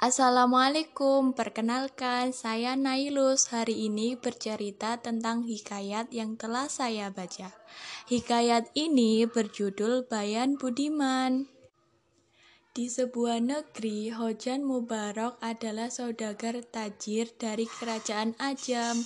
[0.00, 3.52] Assalamualaikum, perkenalkan saya Nailus.
[3.52, 7.52] Hari ini bercerita tentang hikayat yang telah saya baca.
[8.08, 11.52] Hikayat ini berjudul Bayan Budiman.
[12.72, 19.04] Di sebuah negeri, Hojan Mubarak adalah saudagar tajir dari kerajaan Ajam.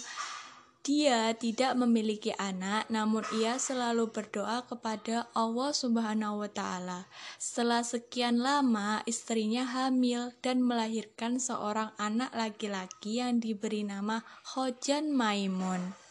[0.85, 7.09] Dia tidak memiliki anak, namun ia selalu berdoa kepada Allah Subhanahu wa Ta'ala.
[7.41, 14.21] Setelah sekian lama, istrinya hamil dan melahirkan seorang anak laki-laki yang diberi nama
[14.53, 16.04] Hojan Maimun.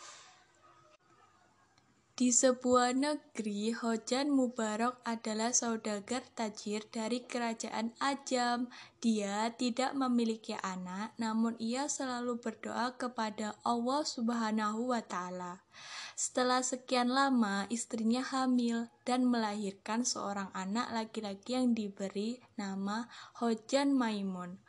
[2.13, 8.69] Di sebuah negeri, Hojan Mubarak adalah saudagar tajir dari kerajaan Ajam.
[9.01, 15.65] Dia tidak memiliki anak, namun ia selalu berdoa kepada Allah Subhanahu wa Ta'ala.
[16.13, 23.09] Setelah sekian lama, istrinya hamil dan melahirkan seorang anak laki-laki yang diberi nama
[23.41, 24.61] Hojan Maimun.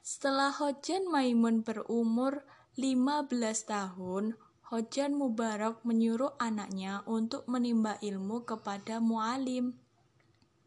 [0.00, 2.48] Setelah Hojan Maimun berumur
[2.80, 3.28] 15
[3.68, 9.80] tahun, Hojan Mubarak menyuruh anaknya untuk menimba ilmu kepada mualim.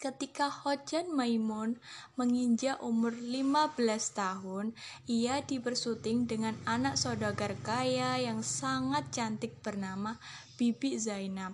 [0.01, 1.77] Ketika Hojan Maimun
[2.17, 3.77] menginjak umur 15
[4.17, 4.73] tahun,
[5.05, 10.17] ia dibersuting dengan anak saudagar kaya yang sangat cantik bernama
[10.57, 11.53] Bibi Zainab.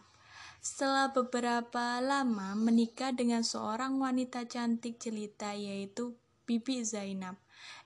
[0.63, 6.15] Setelah beberapa lama menikah dengan seorang wanita cantik jelita yaitu
[6.47, 7.35] Bibi Zainab,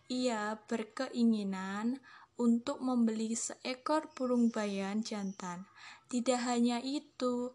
[0.05, 1.97] ia berkeinginan
[2.41, 5.69] untuk membeli seekor burung bayan jantan.
[6.09, 7.53] Tidak hanya itu,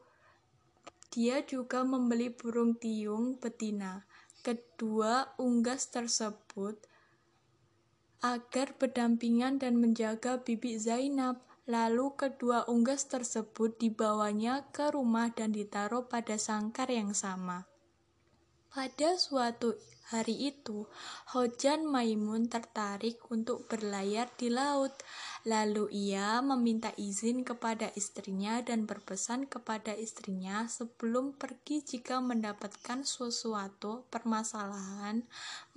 [1.11, 4.07] dia juga membeli burung tiung betina.
[4.47, 6.79] Kedua unggas tersebut
[8.23, 11.43] agar berdampingan dan menjaga Bibi Zainab.
[11.67, 17.67] Lalu kedua unggas tersebut dibawanya ke rumah dan ditaruh pada sangkar yang sama.
[18.77, 19.73] Pada suatu
[20.13, 20.85] Hari itu,
[21.33, 24.93] Hojan Maimun tertarik untuk berlayar di laut.
[25.47, 34.11] Lalu ia meminta izin kepada istrinya dan berpesan kepada istrinya sebelum pergi jika mendapatkan sesuatu
[34.11, 35.23] permasalahan,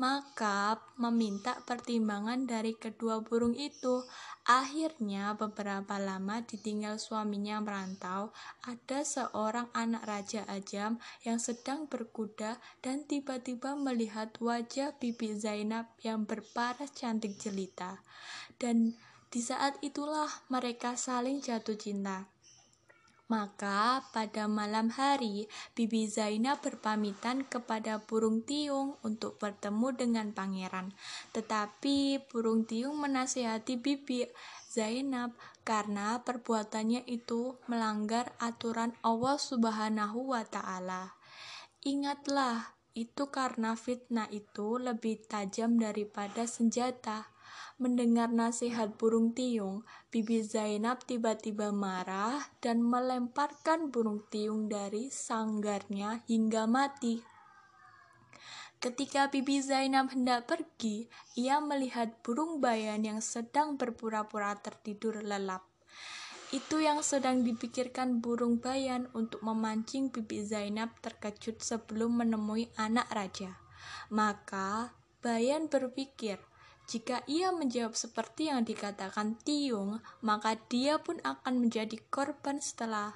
[0.01, 4.01] maka meminta pertimbangan dari kedua burung itu.
[4.49, 8.33] Akhirnya beberapa lama ditinggal suaminya merantau,
[8.65, 16.25] ada seorang anak Raja Ajam yang sedang berkuda dan tiba-tiba melihat wajah Bibi Zainab yang
[16.25, 18.01] berparas cantik jelita.
[18.57, 18.97] Dan
[19.29, 22.29] di saat itulah mereka saling jatuh cinta.
[23.29, 25.45] Maka pada malam hari,
[25.77, 30.97] Bibi Zainab berpamitan kepada burung tiung untuk bertemu dengan pangeran.
[31.37, 34.25] Tetapi burung tiung menasihati Bibi
[34.65, 41.13] Zainab karena perbuatannya itu melanggar aturan Allah Subhanahu wa taala.
[41.85, 47.29] Ingatlah, itu karena fitnah itu lebih tajam daripada senjata.
[47.79, 56.67] Mendengar nasihat burung tiung, Bibi Zainab tiba-tiba marah dan melemparkan burung tiung dari sanggarnya hingga
[56.67, 57.23] mati.
[58.79, 65.67] Ketika Bibi Zainab hendak pergi, ia melihat burung bayan yang sedang berpura-pura tertidur lelap.
[66.55, 73.59] Itu yang sedang dipikirkan burung bayan untuk memancing Bibi Zainab terkejut sebelum menemui anak raja.
[74.09, 76.39] Maka Bayan berpikir,
[76.89, 83.13] jika ia menjawab seperti yang dikatakan Tiung, maka dia pun akan menjadi korban setelah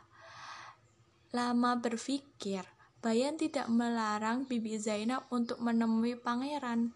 [1.33, 2.61] lama berpikir.
[3.01, 6.93] Bayan tidak melarang Bibi Zainab untuk menemui pangeran.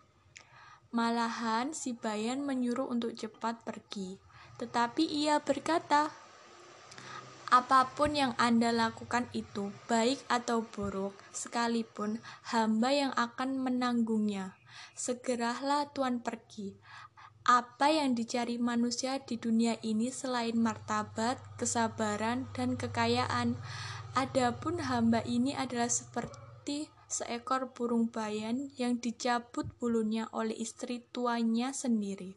[0.94, 4.22] Malahan si Bayan menyuruh untuk cepat pergi.
[4.62, 6.14] Tetapi ia berkata,
[7.50, 12.22] Apa pun yang Anda lakukan itu, baik atau buruk, sekalipun
[12.54, 14.57] hamba yang akan menanggungnya.
[14.98, 16.76] Segeralah Tuhan pergi.
[17.48, 23.56] Apa yang dicari manusia di dunia ini selain martabat, kesabaran, dan kekayaan?
[24.20, 32.36] Adapun hamba ini adalah seperti seekor burung bayan yang dicabut bulunya oleh istri tuanya sendiri.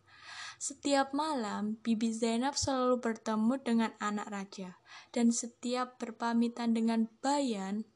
[0.63, 4.79] Setiap malam, Bibi Zainab selalu bertemu dengan anak raja,
[5.11, 7.89] dan setiap berpamitan dengan Bayan,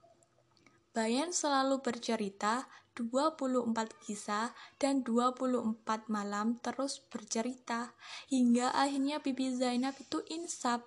[0.95, 3.75] Bayan selalu bercerita 24
[4.07, 7.93] kisah dan 24 malam terus bercerita
[8.31, 10.87] hingga akhirnya Bibi Zainab itu insaf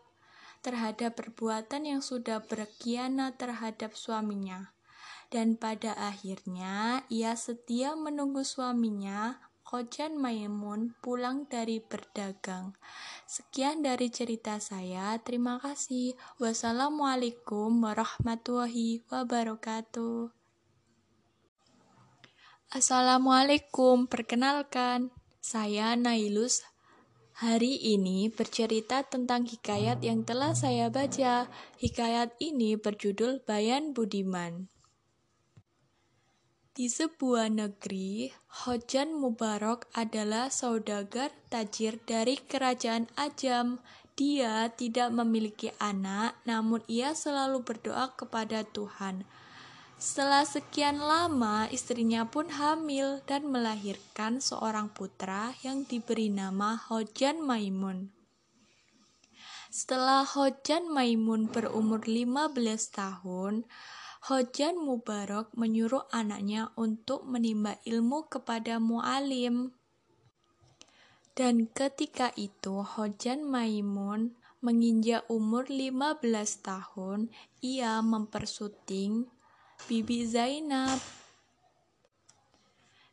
[0.65, 4.74] terhadap perbuatan yang sudah berkhianat terhadap suaminya.
[5.27, 12.80] Dan pada akhirnya ia setia menunggu suaminya Hojan Maimun pulang dari berdagang.
[13.27, 15.19] Sekian dari cerita saya.
[15.19, 16.15] Terima kasih.
[16.39, 20.37] Wassalamualaikum warahmatullahi wabarakatuh.
[22.67, 26.67] Assalamualaikum, perkenalkan, saya Nailus.
[27.39, 31.47] Hari ini bercerita tentang hikayat yang telah saya baca.
[31.79, 34.67] Hikayat ini berjudul Bayan Budiman.
[36.75, 38.35] Di sebuah negeri,
[38.67, 43.79] Hojan Mubarak adalah saudagar tajir dari kerajaan Ajam.
[44.19, 49.23] Dia tidak memiliki anak, namun ia selalu berdoa kepada Tuhan.
[49.97, 58.13] Setelah sekian lama, istrinya pun hamil dan melahirkan seorang putra yang diberi nama Hojan Maimun.
[59.73, 62.53] Setelah Hojan Maimun berumur 15
[62.94, 63.65] tahun,
[64.29, 69.73] Hojan Mubarak menyuruh anaknya untuk menimba ilmu kepada mualim.
[71.33, 76.21] Dan ketika itu Hojan Maimun menginjak umur 15
[76.61, 77.33] tahun,
[77.65, 79.37] ia mempersuting
[79.85, 80.97] Bibi Zainab.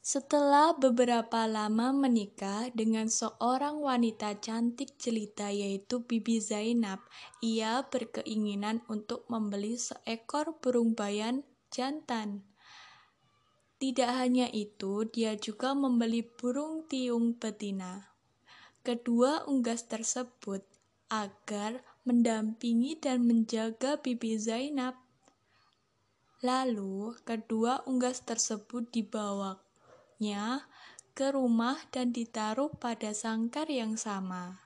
[0.00, 7.04] Setelah beberapa lama menikah dengan seorang wanita cantik jelita yaitu Bibi Zainab,
[7.44, 12.48] ia berkeinginan untuk membeli seekor burung bayan jantan.
[13.76, 18.14] Tidak hanya itu, dia juga membeli burung tiung betina
[18.84, 20.60] kedua unggas tersebut
[21.08, 25.00] agar mendampingi dan menjaga Bibi Zainab.
[26.44, 30.68] Lalu, kedua unggas tersebut dibawanya
[31.16, 34.60] ke rumah dan ditaruh pada sangkar yang sama.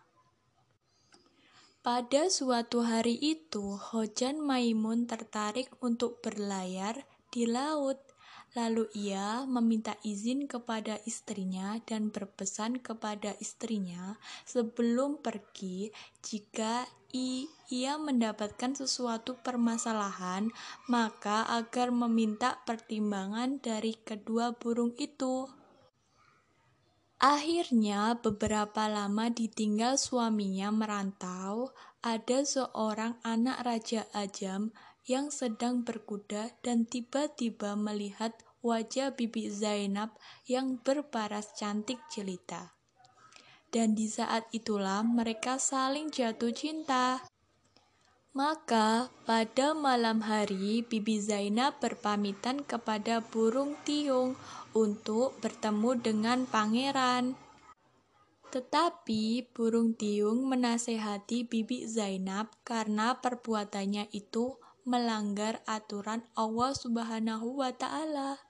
[1.78, 8.02] Pada suatu hari itu, Hojan Maimun tertarik untuk berlayar di laut.
[8.58, 18.76] Lalu ia meminta izin kepada istrinya dan berpesan kepada istrinya sebelum pergi jika ia mendapatkan
[18.76, 20.52] sesuatu permasalahan,
[20.88, 25.48] maka agar meminta pertimbangan dari kedua burung itu.
[27.18, 34.70] Akhirnya, beberapa lama ditinggal suaminya merantau, ada seorang anak Raja Ajam
[35.02, 40.14] yang sedang berkuda dan tiba-tiba melihat wajah Bibi Zainab
[40.46, 42.77] yang berparas cantik jelita.
[43.68, 47.20] Dan di saat itulah mereka saling jatuh cinta.
[48.32, 54.38] Maka pada malam hari Bibi Zainab berpamitan kepada burung tiung
[54.72, 57.36] untuk bertemu dengan pangeran.
[58.48, 64.56] Tetapi burung tiung menasehati Bibi Zainab karena perbuatannya itu
[64.88, 68.47] melanggar aturan Allah Subhanahu wa Ta'ala.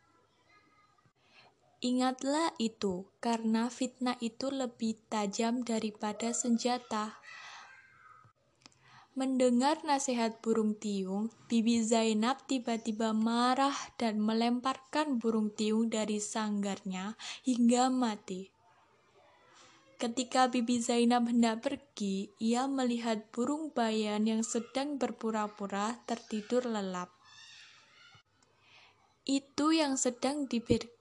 [1.79, 7.15] Ingatlah itu, karena fitnah itu lebih tajam daripada senjata.
[9.15, 17.15] Mendengar nasihat burung tiung, Bibi Zainab tiba-tiba marah dan melemparkan burung tiung dari sanggarnya
[17.47, 18.51] hingga mati.
[20.03, 27.15] Ketika Bibi Zainab hendak pergi, ia melihat burung bayan yang sedang berpura-pura tertidur lelap.
[29.23, 30.98] Itu yang sedang dipikirkan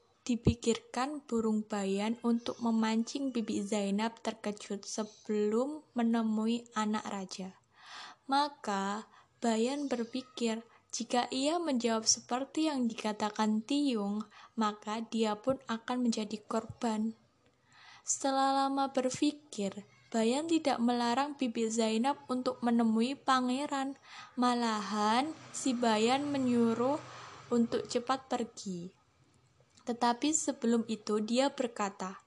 [1.24, 7.56] burung bayan untuk memancing Bibi Zainab terkejut sebelum menemui anak raja.
[8.28, 9.08] Maka
[9.38, 14.26] Bayan berpikir, jika ia menjawab seperti yang dikatakan Tiung,
[14.58, 17.14] maka dia pun akan menjadi korban.
[18.02, 23.94] Setelah lama berpikir, Bayan tidak melarang Bibi Zainab untuk menemui pangeran.
[24.34, 26.98] Malahan, si Bayan menyuruh
[27.54, 28.97] untuk cepat pergi.
[29.88, 32.20] Tetapi sebelum itu dia berkata,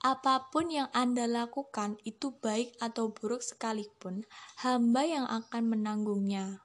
[0.00, 4.24] Apa pun yang Anda lakukan itu baik atau buruk sekalipun,
[4.64, 6.64] hamba yang akan menanggungnya.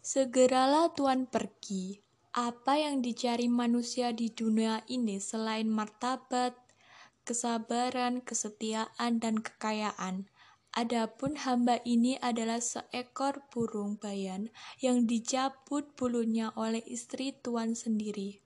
[0.00, 2.00] Segeralah Tuhan pergi.
[2.32, 6.56] Apa yang dicari manusia di dunia ini selain martabat,
[7.28, 10.28] kesabaran, kesetiaan, dan kekayaan.
[10.72, 18.45] Adapun hamba ini adalah seekor burung bayan yang dicabut bulunya oleh istri tuan sendiri.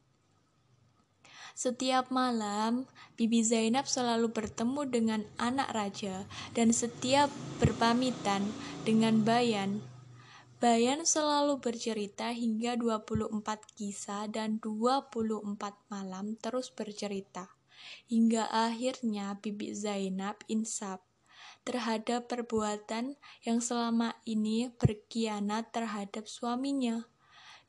[1.61, 2.89] Setiap malam,
[3.21, 6.25] Bibi Zainab selalu bertemu dengan anak raja
[6.57, 7.29] dan setiap
[7.61, 8.49] berpamitan
[8.89, 9.85] dengan Bayan.
[10.57, 13.45] Bayan selalu bercerita hingga 24
[13.77, 15.53] kisah dan 24
[15.93, 17.53] malam terus bercerita
[18.09, 21.05] hingga akhirnya Bibi Zainab insaf
[21.69, 27.05] terhadap perbuatan yang selama ini berkhianat terhadap suaminya.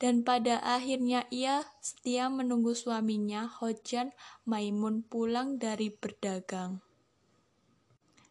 [0.01, 4.10] Dan pada akhirnya ia setia menunggu suaminya Hojan
[4.50, 6.81] Maimun pulang dari berdagang.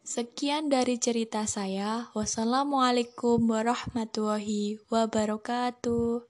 [0.02, 2.10] Sekian dari cerita saya.
[2.10, 6.26] Wassalamualaikum warahmatullahi wabarakatuh.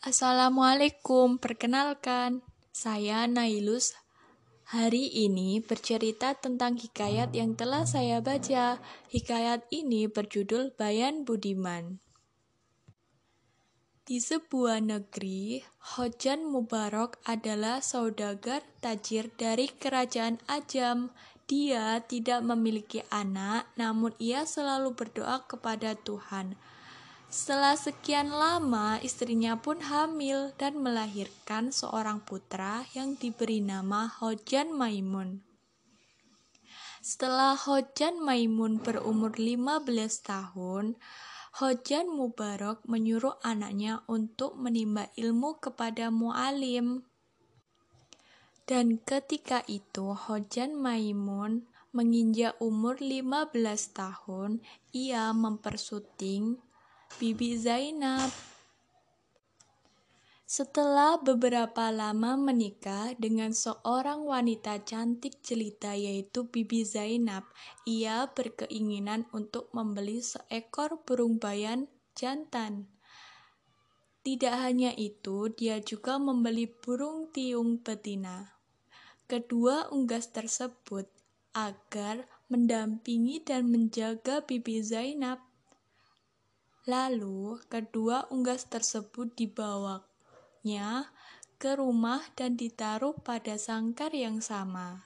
[0.00, 2.40] Assalamualaikum, perkenalkan,
[2.72, 3.92] saya Nailus.
[4.72, 8.80] Hari ini bercerita tentang hikayat yang telah saya baca.
[9.12, 12.00] Hikayat ini berjudul Bayan Budiman.
[14.12, 15.64] Di sebuah negeri,
[15.96, 21.16] Hojan Mubarak adalah saudagar tajir dari kerajaan Ajam.
[21.48, 26.60] Dia tidak memiliki anak, namun ia selalu berdoa kepada Tuhan.
[27.32, 35.40] Setelah sekian lama, istrinya pun hamil dan melahirkan seorang putra yang diberi nama Hojan Maimun.
[37.00, 39.88] Setelah Hojan Maimun berumur 15
[40.20, 41.00] tahun,
[41.52, 47.04] Hojan Mubarak menyuruh anaknya untuk menimba ilmu kepada mualim.
[48.64, 53.52] Dan ketika itu Hojan Maimun menginjak umur 15
[53.92, 54.64] tahun,
[54.96, 56.56] ia mempersuting
[57.20, 58.51] Bibi Zainab.
[60.52, 67.48] Setelah beberapa lama menikah dengan seorang wanita cantik jelita yaitu Bibi Zainab,
[67.88, 72.84] ia berkeinginan untuk membeli seekor burung bayan jantan.
[74.20, 78.52] Tidak hanya itu, dia juga membeli burung tiung betina.
[79.24, 81.08] Kedua unggas tersebut
[81.56, 85.40] agar mendampingi dan menjaga Bibi Zainab
[86.82, 89.38] Lalu, kedua unggas tersebut
[90.62, 91.10] dibawanya
[91.58, 95.02] ke rumah dan ditaruh pada sangkar yang sama.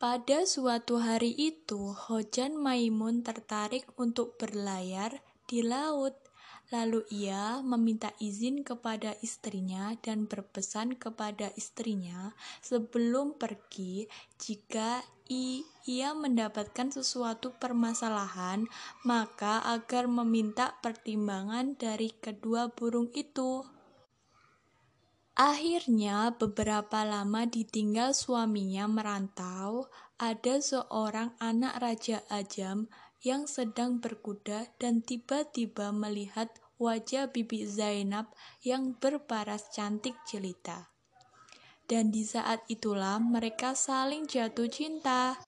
[0.00, 6.16] Pada suatu hari itu, Hojan Maimun tertarik untuk berlayar di laut.
[6.68, 14.04] Lalu ia meminta izin kepada istrinya dan berpesan kepada istrinya sebelum pergi
[14.36, 15.00] jika
[15.88, 18.68] ia mendapatkan sesuatu permasalahan,
[19.04, 23.64] maka agar meminta pertimbangan dari kedua burung itu.
[25.38, 29.86] Akhirnya, beberapa lama ditinggal suaminya merantau,
[30.18, 32.90] ada seorang anak Raja Ajam
[33.22, 36.50] yang sedang berkuda dan tiba-tiba melihat
[36.82, 38.34] wajah Bibi Zainab
[38.66, 40.97] yang berparas cantik jelita.
[41.88, 45.40] Dan di saat itulah mereka saling jatuh cinta.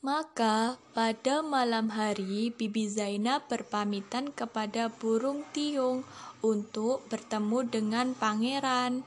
[0.00, 6.04] Maka pada malam hari Bibi Zainab berpamitan kepada burung tiung
[6.44, 9.04] untuk bertemu dengan pangeran.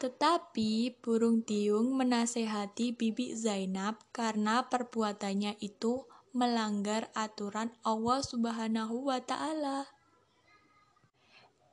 [0.00, 9.99] Tetapi burung tiung menasehati Bibi Zainab karena perbuatannya itu melanggar aturan Allah Subhanahu wa Ta'ala.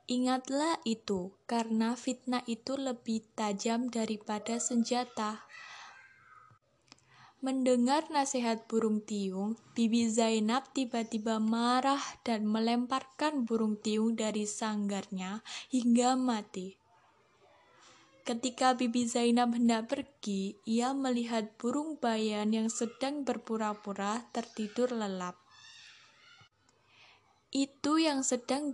[0.08, 5.44] Ingatlah itu, karena fitnah itu lebih tajam daripada senjata.
[7.44, 16.16] Mendengar nasihat burung tiung, Bibi Zainab tiba-tiba marah dan melemparkan burung tiung dari sanggarnya hingga
[16.16, 16.80] mati.
[18.24, 25.36] Ketika Bibi Zainab hendak pergi, ia melihat burung bayan yang sedang berpura-pura tertidur lelap.
[27.52, 28.72] Itu yang sedang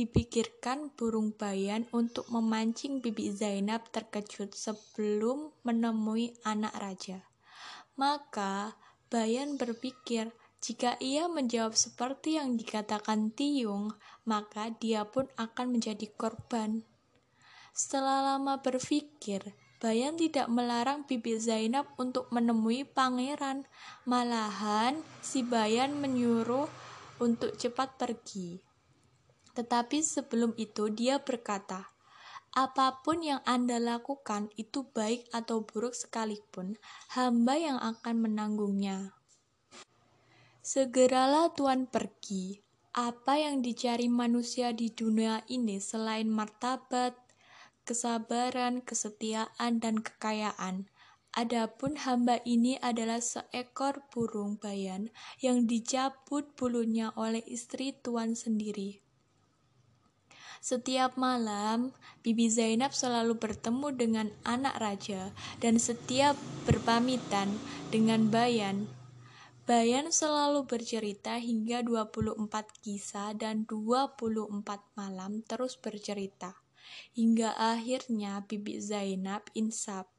[0.00, 7.20] dipikirkan burung bayan untuk memancing Bibi Zainab terkejut sebelum menemui anak raja.
[8.00, 8.72] Maka
[9.10, 10.30] Bayan berpikir
[10.62, 13.90] jika ia menjawab seperti yang dikatakan Tiung,
[14.22, 16.86] maka dia pun akan menjadi korban.
[17.74, 19.42] Setelah lama berpikir,
[19.82, 23.66] Bayan tidak melarang Bibi Zainab untuk menemui pangeran.
[24.06, 26.70] Malahan, si Bayan menyuruh
[27.18, 28.62] untuk cepat pergi.
[29.60, 31.92] Tetapi sebelum itu dia berkata,
[32.56, 36.80] Apa pun yang Anda lakukan itu baik atau buruk sekalipun,
[37.12, 39.12] hamba yang akan menanggungnya.
[40.64, 42.64] Segeralah Tuhan pergi.
[42.96, 47.12] Apa yang dicari manusia di dunia ini selain martabat,
[47.84, 50.88] kesabaran, kesetiaan, dan kekayaan.
[51.36, 55.12] Adapun hamba ini adalah seekor burung bayan
[55.44, 59.09] yang dicabut bulunya oleh istri tuan sendiri.
[60.60, 66.36] Setiap malam, Bibi Zainab selalu bertemu dengan anak raja dan setiap
[66.68, 67.56] berpamitan
[67.88, 68.84] dengan Bayan.
[69.64, 72.44] Bayan selalu bercerita hingga 24
[72.84, 74.60] kisah dan 24
[75.00, 76.52] malam terus bercerita
[77.16, 80.10] hingga akhirnya Bibi Zainab insaf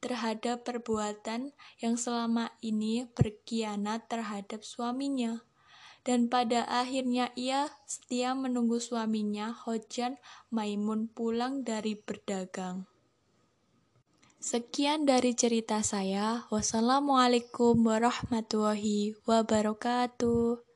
[0.00, 5.44] terhadap perbuatan yang selama ini berkhianat terhadap suaminya.
[6.00, 10.16] Dan pada akhirnya ia setia menunggu suaminya Hojan
[10.48, 12.88] Maimun pulang dari berdagang.
[14.40, 16.48] Sekian dari cerita saya.
[16.48, 20.69] Wassalamualaikum warahmatullahi wabarakatuh.